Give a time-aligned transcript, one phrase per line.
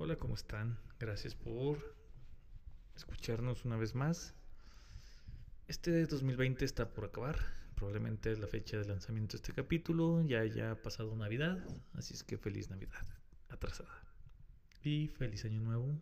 [0.00, 0.78] Hola, ¿cómo están?
[1.00, 1.96] Gracias por
[2.94, 4.32] escucharnos una vez más.
[5.66, 7.36] Este 2020 está por acabar.
[7.74, 10.22] Probablemente es la fecha de lanzamiento de este capítulo.
[10.22, 11.58] Ya haya pasado Navidad.
[11.94, 13.04] Así es que feliz Navidad
[13.48, 13.90] atrasada.
[14.84, 16.00] Y feliz Año Nuevo.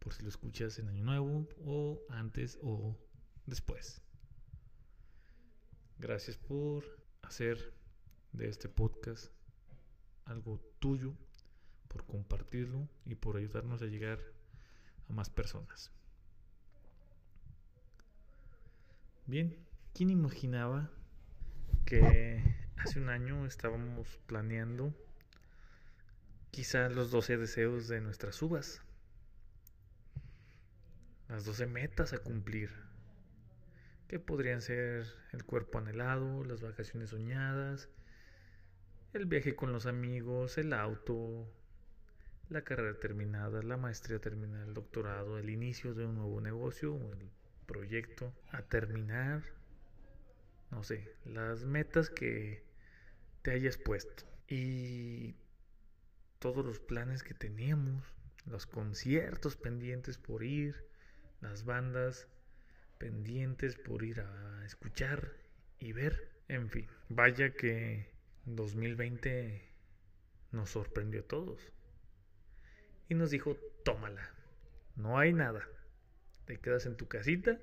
[0.00, 2.98] Por si lo escuchas en Año Nuevo o antes o
[3.46, 4.02] después.
[6.00, 6.84] Gracias por
[7.22, 7.72] hacer
[8.32, 9.30] de este podcast
[10.24, 11.16] algo tuyo
[11.92, 14.18] por compartirlo y por ayudarnos a llegar
[15.08, 15.92] a más personas.
[19.26, 19.56] Bien,
[19.94, 20.90] ¿quién imaginaba
[21.84, 22.42] que
[22.76, 24.94] hace un año estábamos planeando
[26.50, 28.82] quizás los 12 deseos de nuestras uvas?
[31.28, 32.70] Las 12 metas a cumplir,
[34.08, 37.88] que podrían ser el cuerpo anhelado, las vacaciones soñadas,
[39.12, 41.46] el viaje con los amigos, el auto,
[42.48, 47.30] la carrera terminada, la maestría terminada, el doctorado, el inicio de un nuevo negocio, el
[47.66, 49.42] proyecto a terminar,
[50.70, 52.62] no sé, las metas que
[53.42, 54.24] te hayas puesto.
[54.48, 55.34] Y
[56.38, 58.04] todos los planes que teníamos,
[58.46, 60.88] los conciertos pendientes por ir,
[61.40, 62.28] las bandas
[62.98, 65.32] pendientes por ir a escuchar
[65.78, 68.12] y ver, en fin, vaya que
[68.44, 69.62] 2020
[70.52, 71.72] nos sorprendió a todos
[73.12, 74.30] y nos dijo, tómala,
[74.96, 75.68] no hay nada.
[76.46, 77.58] Te quedas en tu casita,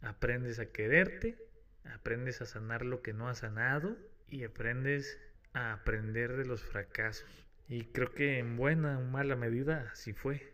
[0.00, 1.38] aprendes a quererte,
[1.84, 3.96] aprendes a sanar lo que no has sanado
[4.28, 5.20] y aprendes
[5.52, 7.46] a aprender de los fracasos.
[7.68, 10.52] Y creo que en buena o mala medida así fue.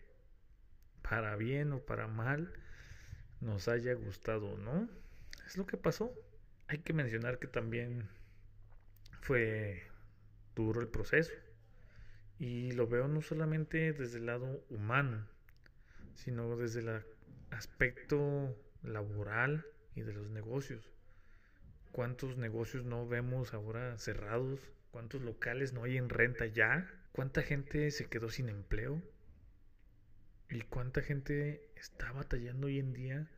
[1.00, 2.52] Para bien o para mal,
[3.40, 4.90] nos haya gustado o no,
[5.46, 6.12] es lo que pasó.
[6.66, 8.10] Hay que mencionar que también
[9.22, 9.84] fue
[10.54, 11.32] duro el proceso.
[12.38, 15.26] Y lo veo no solamente desde el lado humano,
[16.14, 17.02] sino desde el
[17.50, 20.92] aspecto laboral y de los negocios.
[21.92, 24.60] ¿Cuántos negocios no vemos ahora cerrados?
[24.90, 26.88] ¿Cuántos locales no hay en renta ya?
[27.12, 29.02] ¿Cuánta gente se quedó sin empleo?
[30.50, 33.28] ¿Y cuánta gente está batallando hoy en día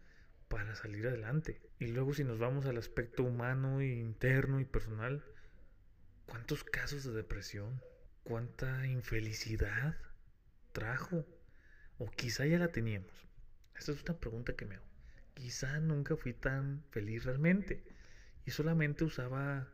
[0.49, 1.61] para salir adelante?
[1.79, 5.25] Y luego si nos vamos al aspecto humano, interno y personal,
[6.27, 7.81] ¿cuántos casos de depresión?
[8.25, 9.97] Cuánta infelicidad
[10.73, 11.27] trajo.
[11.99, 13.13] O quizá ya la teníamos.
[13.77, 14.87] Esta es una pregunta que me hago.
[15.35, 17.83] Quizá nunca fui tan feliz realmente.
[18.47, 19.69] Y solamente usaba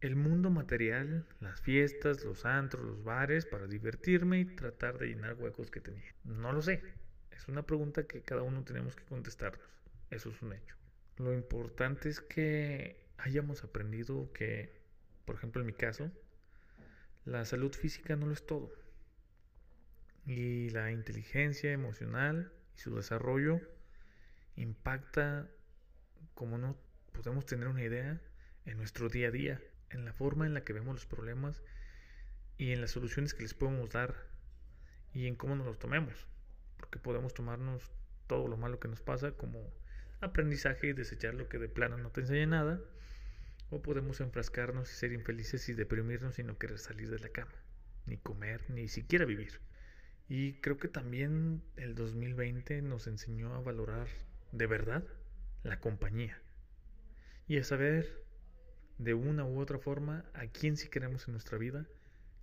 [0.00, 5.34] el mundo material, las fiestas, los antros, los bares, para divertirme y tratar de llenar
[5.34, 6.14] huecos que tenía.
[6.24, 6.82] No lo sé.
[7.30, 9.66] Es una pregunta que cada uno tenemos que contestarnos.
[10.10, 10.76] Eso es un hecho.
[11.18, 14.72] Lo importante es que hayamos aprendido que,
[15.26, 16.10] por ejemplo en mi caso,
[17.24, 18.72] la salud física no lo es todo.
[20.26, 23.60] Y la inteligencia emocional y su desarrollo
[24.56, 25.48] impacta,
[26.34, 26.76] como no
[27.12, 28.20] podemos tener una idea,
[28.64, 29.60] en nuestro día a día,
[29.90, 31.62] en la forma en la que vemos los problemas
[32.58, 34.14] y en las soluciones que les podemos dar
[35.12, 36.26] y en cómo nos los tomemos.
[36.76, 37.90] Porque podemos tomarnos
[38.26, 39.72] todo lo malo que nos pasa como
[40.20, 42.80] aprendizaje y desechar lo que de plano no te enseña nada
[43.70, 47.54] o podemos enfrascarnos y ser infelices y deprimirnos y no querer salir de la cama,
[48.06, 49.60] ni comer, ni siquiera vivir.
[50.28, 54.08] Y creo que también el 2020 nos enseñó a valorar
[54.52, 55.04] de verdad
[55.62, 56.40] la compañía
[57.46, 58.24] y a saber
[58.98, 61.86] de una u otra forma a quién sí queremos en nuestra vida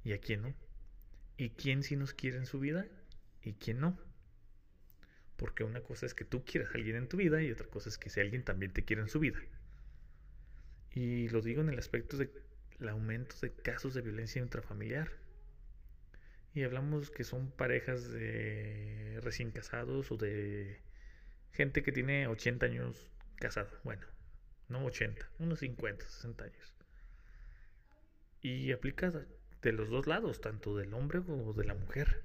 [0.04, 0.54] y a quién no.
[1.38, 2.88] Y quién sí nos quiere en su vida
[3.44, 3.98] y quién no.
[5.36, 7.90] Porque una cosa es que tú quieras a alguien en tu vida y otra cosa
[7.90, 9.40] es que si alguien también te quiere en su vida.
[10.98, 15.12] Y lo digo en el aspecto del aumento de casos de violencia intrafamiliar.
[16.56, 20.82] Y hablamos que son parejas de recién casados o de
[21.52, 23.70] gente que tiene 80 años casada.
[23.84, 24.08] Bueno,
[24.70, 26.74] no 80, unos 50, 60 años.
[28.42, 29.12] Y aplica
[29.62, 32.24] de los dos lados, tanto del hombre como de la mujer.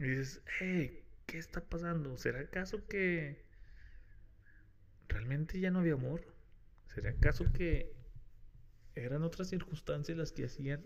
[0.00, 2.16] Y dices, hey, ¿qué está pasando?
[2.16, 3.44] ¿Será acaso que
[5.06, 6.35] realmente ya no había amor?
[6.96, 7.92] ¿Sería acaso que
[8.94, 10.82] eran otras circunstancias las que hacían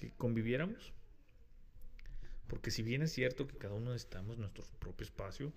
[0.00, 0.94] que conviviéramos?
[2.46, 5.52] Porque si bien es cierto que cada uno necesitamos nuestro propio espacio,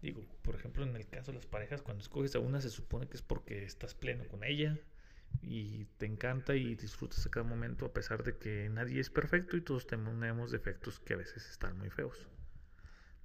[0.00, 3.08] digo, por ejemplo, en el caso de las parejas, cuando escoges a una se supone
[3.08, 4.78] que es porque estás pleno con ella
[5.42, 9.56] y te encanta y disfrutas a cada momento a pesar de que nadie es perfecto
[9.56, 12.28] y todos tenemos defectos que a veces están muy feos.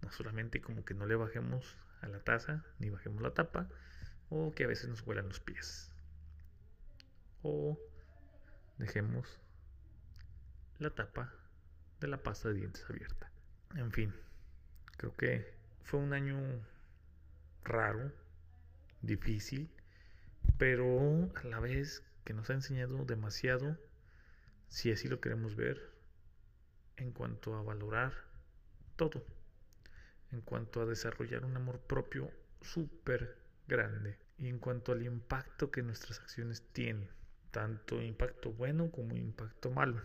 [0.01, 3.69] No solamente como que no le bajemos a la taza ni bajemos la tapa,
[4.33, 5.91] o que a veces nos huelan los pies.
[7.43, 7.77] O
[8.79, 9.39] dejemos
[10.79, 11.31] la tapa
[11.99, 13.29] de la pasta de dientes abierta.
[13.75, 14.13] En fin,
[14.97, 15.53] creo que
[15.83, 16.39] fue un año
[17.63, 18.11] raro,
[19.01, 19.69] difícil,
[20.57, 23.77] pero a la vez que nos ha enseñado demasiado,
[24.67, 25.91] si así lo queremos ver,
[26.97, 28.13] en cuanto a valorar
[28.95, 29.23] todo,
[30.31, 32.31] en cuanto a desarrollar un amor propio
[32.61, 33.37] súper
[33.67, 37.09] grande y en cuanto al impacto que nuestras acciones tienen,
[37.51, 40.01] tanto impacto bueno como impacto malo.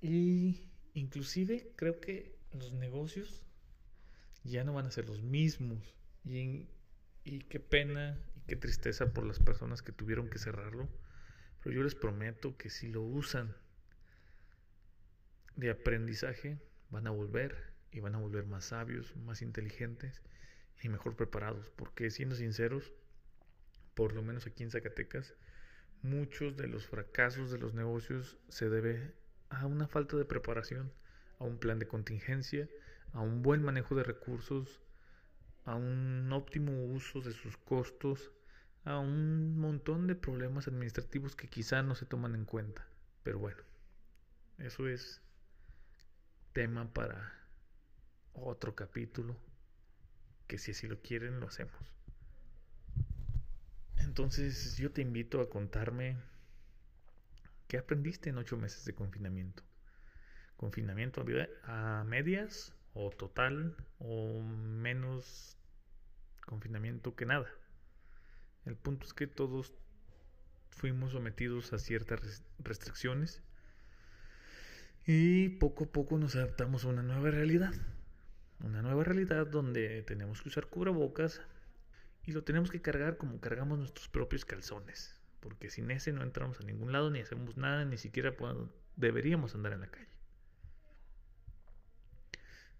[0.00, 3.42] Y inclusive creo que los negocios
[4.44, 5.94] ya no van a ser los mismos.
[6.24, 6.68] Y,
[7.24, 10.88] y qué pena y qué tristeza por las personas que tuvieron que cerrarlo.
[11.62, 13.54] Pero yo les prometo que si lo usan
[15.56, 16.58] de aprendizaje,
[16.90, 20.22] van a volver y van a volver más sabios, más inteligentes
[20.82, 21.70] y mejor preparados.
[21.70, 22.92] Porque siendo sinceros,
[23.94, 25.34] por lo menos aquí en Zacatecas,
[26.02, 29.14] muchos de los fracasos de los negocios se debe
[29.48, 30.92] a una falta de preparación,
[31.38, 32.68] a un plan de contingencia,
[33.12, 34.80] a un buen manejo de recursos,
[35.64, 38.32] a un óptimo uso de sus costos,
[38.84, 42.86] a un montón de problemas administrativos que quizá no se toman en cuenta.
[43.22, 43.62] Pero bueno,
[44.58, 45.20] eso es
[46.52, 47.39] tema para
[48.42, 49.36] otro capítulo,
[50.46, 51.74] que si así lo quieren lo hacemos.
[53.98, 56.16] Entonces yo te invito a contarme
[57.68, 59.62] qué aprendiste en ocho meses de confinamiento.
[60.56, 61.24] Confinamiento
[61.64, 65.56] a medias o total o menos
[66.44, 67.48] confinamiento que nada.
[68.64, 69.72] El punto es que todos
[70.70, 73.42] fuimos sometidos a ciertas restricciones
[75.06, 77.72] y poco a poco nos adaptamos a una nueva realidad.
[78.62, 81.40] Una nueva realidad donde tenemos que usar cubrebocas
[82.24, 85.18] y lo tenemos que cargar como cargamos nuestros propios calzones.
[85.40, 88.34] Porque sin ese no entramos a ningún lado ni hacemos nada, ni siquiera
[88.96, 90.08] deberíamos andar en la calle.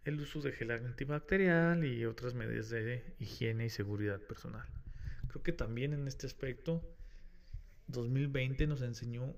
[0.05, 4.67] El uso de gel antibacterial y otras medidas de higiene y seguridad personal.
[5.29, 6.83] Creo que también en este aspecto
[7.87, 9.35] 2020 nos enseñó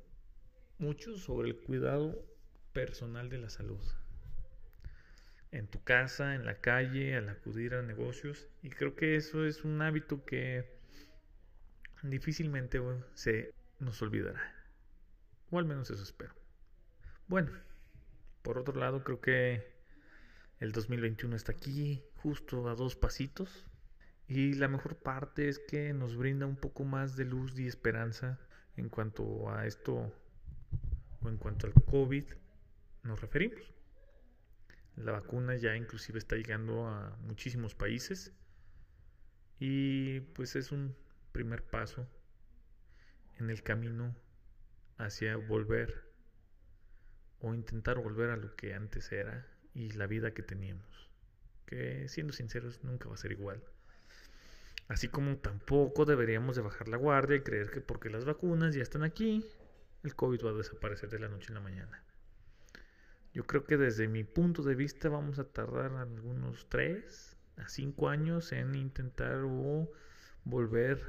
[0.78, 2.24] mucho sobre el cuidado
[2.72, 3.80] personal de la salud.
[5.52, 8.48] En tu casa, en la calle, al acudir a negocios.
[8.62, 10.68] Y creo que eso es un hábito que
[12.02, 12.80] difícilmente
[13.14, 14.40] se nos olvidará.
[15.50, 16.34] O al menos eso espero.
[17.28, 17.52] Bueno,
[18.42, 19.72] por otro lado creo que
[20.58, 23.66] el 2021 está aquí, justo a dos pasitos.
[24.28, 28.38] Y la mejor parte es que nos brinda un poco más de luz y esperanza
[28.76, 30.12] en cuanto a esto
[31.20, 32.24] o en cuanto al COVID
[33.02, 33.60] nos referimos.
[34.96, 38.32] La vacuna ya inclusive está llegando a muchísimos países
[39.58, 40.94] y pues es un
[41.32, 42.06] primer paso
[43.38, 44.14] en el camino
[44.98, 46.04] hacia volver
[47.40, 51.10] o intentar volver a lo que antes era y la vida que teníamos.
[51.66, 53.62] Que siendo sinceros nunca va a ser igual.
[54.88, 58.82] Así como tampoco deberíamos de bajar la guardia y creer que porque las vacunas ya
[58.82, 59.44] están aquí,
[60.02, 62.02] el COVID va a desaparecer de la noche a la mañana.
[63.32, 68.08] Yo creo que desde mi punto de vista vamos a tardar algunos 3 a 5
[68.08, 69.90] años en intentar o
[70.44, 71.00] volver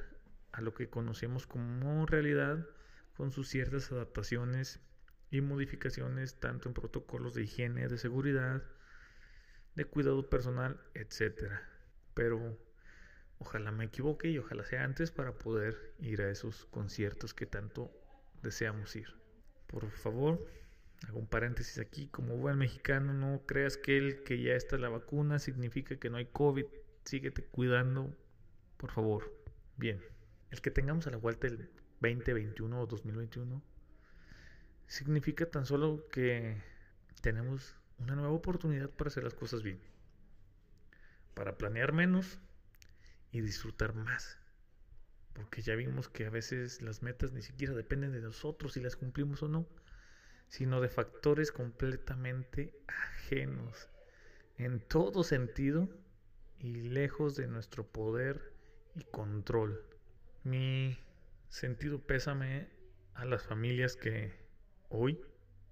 [0.53, 2.65] a lo que conocemos como realidad
[3.17, 4.79] con sus ciertas adaptaciones
[5.31, 8.63] y modificaciones tanto en protocolos de higiene, de seguridad,
[9.75, 11.51] de cuidado personal, etc.
[12.13, 12.57] Pero
[13.39, 17.91] ojalá me equivoque y ojalá sea antes para poder ir a esos conciertos que tanto
[18.41, 19.07] deseamos ir.
[19.67, 20.47] Por favor,
[21.07, 24.89] Hago un paréntesis aquí, como buen mexicano, no creas que el que ya está la
[24.89, 26.65] vacuna significa que no hay COVID.
[27.03, 28.15] Síguete cuidando,
[28.77, 29.33] por favor.
[29.75, 30.01] Bien,
[30.51, 31.69] el que tengamos a la vuelta el
[31.99, 33.61] 2021 o 2021
[34.87, 36.61] significa tan solo que
[37.21, 39.79] tenemos una nueva oportunidad para hacer las cosas bien,
[41.33, 42.39] para planear menos
[43.31, 44.37] y disfrutar más.
[45.33, 48.95] Porque ya vimos que a veces las metas ni siquiera dependen de nosotros si las
[48.95, 49.67] cumplimos o no
[50.47, 53.89] sino de factores completamente ajenos
[54.57, 55.89] en todo sentido
[56.59, 58.53] y lejos de nuestro poder
[58.95, 59.83] y control.
[60.43, 60.97] Mi
[61.49, 62.69] sentido pésame
[63.13, 64.31] a las familias que
[64.89, 65.19] hoy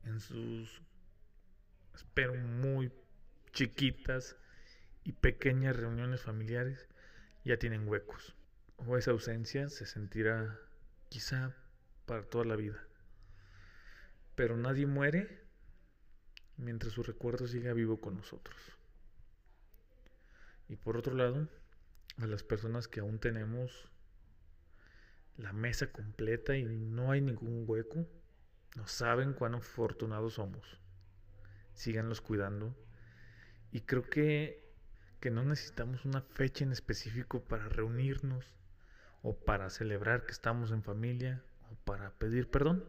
[0.04, 0.82] en sus
[1.94, 2.92] espero muy
[3.52, 4.36] chiquitas
[5.04, 6.88] y pequeñas reuniones familiares
[7.44, 8.36] ya tienen huecos
[8.78, 10.60] o esa ausencia se sentirá
[11.10, 11.56] quizá
[12.06, 12.88] para toda la vida
[14.36, 15.42] pero nadie muere
[16.58, 18.58] mientras su recuerdo siga vivo con nosotros.
[20.70, 21.50] Y por otro lado,
[22.18, 23.90] a las personas que aún tenemos
[25.38, 28.08] la mesa completa y no hay ningún hueco,
[28.76, 30.80] no saben cuán afortunados somos.
[31.74, 32.76] Síganlos cuidando.
[33.72, 34.72] Y creo que,
[35.20, 38.46] que no necesitamos una fecha en específico para reunirnos
[39.24, 42.86] o para celebrar que estamos en familia o para pedir perdón,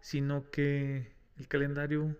[0.00, 2.16] sino que el calendario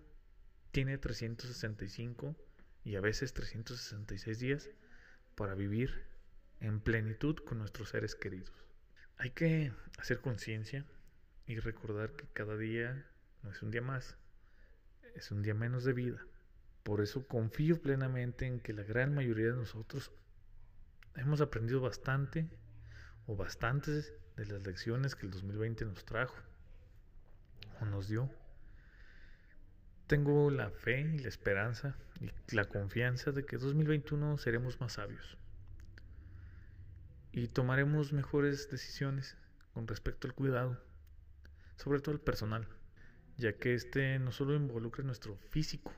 [0.70, 2.36] tiene 365
[2.84, 4.70] y a veces 366 días
[5.34, 6.04] para vivir
[6.60, 8.52] en plenitud con nuestros seres queridos.
[9.16, 10.84] Hay que hacer conciencia
[11.46, 13.06] y recordar que cada día
[13.42, 14.16] no es un día más,
[15.14, 16.24] es un día menos de vida.
[16.82, 20.12] Por eso confío plenamente en que la gran mayoría de nosotros
[21.16, 22.48] hemos aprendido bastante
[23.26, 26.36] o bastantes de las lecciones que el 2020 nos trajo
[27.80, 28.30] o nos dio.
[30.06, 35.38] Tengo la fe y la esperanza y la confianza de que 2021 seremos más sabios
[37.32, 39.36] y tomaremos mejores decisiones
[39.72, 40.80] con respecto al cuidado,
[41.76, 42.66] sobre todo el personal,
[43.36, 45.92] ya que este no solo involucra nuestro físico,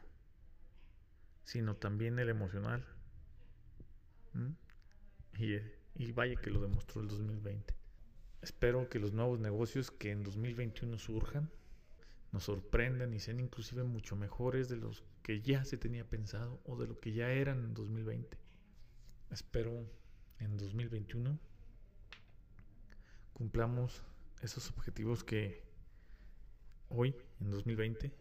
[1.45, 2.87] sino también el emocional.
[5.39, 5.57] Y,
[5.95, 7.75] y vaya que lo demostró el 2020.
[8.43, 11.51] Espero que los nuevos negocios que en 2021 surjan
[12.33, 16.77] nos sorprendan y sean inclusive mucho mejores de los que ya se tenía pensado o
[16.77, 18.39] de lo que ya eran en 2020.
[19.31, 19.87] Espero
[20.39, 21.39] en 2021
[23.41, 24.03] cumplamos
[24.43, 25.63] esos objetivos que
[26.91, 28.13] hoy, en 2020,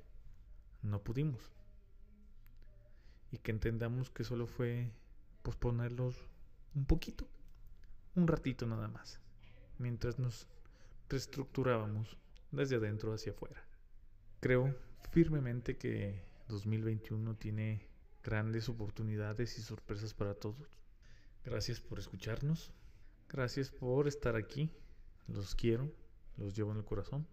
[0.81, 1.51] no pudimos.
[3.29, 4.93] Y que entendamos que solo fue
[5.41, 6.15] posponerlos
[6.73, 7.27] un poquito,
[8.15, 9.19] un ratito nada más,
[9.77, 10.47] mientras nos
[11.09, 12.17] reestructurábamos
[12.51, 13.68] desde adentro hacia afuera.
[14.39, 14.74] Creo
[15.12, 17.86] firmemente que 2021 tiene
[18.24, 20.79] grandes oportunidades y sorpresas para todos.
[21.43, 22.72] Gracias por escucharnos.
[23.27, 24.72] Gracias por estar aquí.
[25.27, 25.91] Los quiero,
[26.38, 27.27] los llevo en el corazón.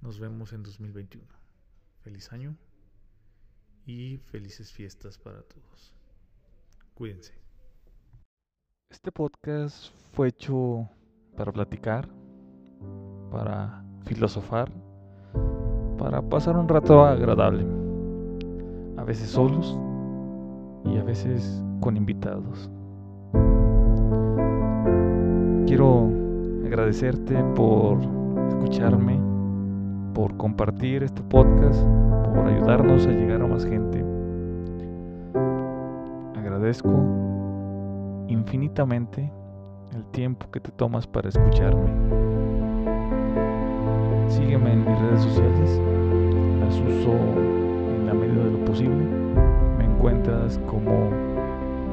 [0.00, 1.26] Nos vemos en 2021.
[2.02, 2.56] Feliz año
[3.84, 5.92] y felices fiestas para todos.
[6.94, 7.34] Cuídense.
[8.88, 10.88] Este podcast fue hecho
[11.36, 12.08] para platicar,
[13.30, 14.89] para filosofar
[16.00, 17.66] para pasar un rato agradable.
[18.96, 19.78] A veces solos
[20.84, 22.70] y a veces con invitados.
[25.66, 26.08] Quiero
[26.64, 27.98] agradecerte por
[28.48, 29.20] escucharme,
[30.14, 31.84] por compartir este podcast,
[32.34, 34.02] por ayudarnos a llegar a más gente.
[36.34, 36.90] Agradezco
[38.28, 39.30] infinitamente
[39.94, 42.39] el tiempo que te tomas para escucharme.
[44.30, 45.80] Sígueme en mis redes sociales,
[46.60, 49.04] las uso en la medida de lo posible.
[49.76, 51.10] Me encuentras como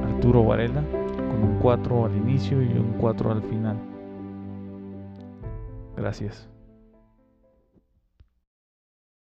[0.06, 3.76] Arturo Varela, con un 4 al inicio y un 4 al final.
[5.98, 6.48] Gracias.